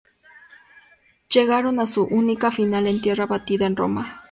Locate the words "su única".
1.85-2.49